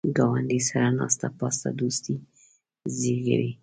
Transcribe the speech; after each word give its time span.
ګاونډي 0.17 0.59
سره 0.69 0.87
ناسته 0.99 1.27
پاسته 1.39 1.69
دوستي 1.79 2.15
زیږوي 2.97 3.51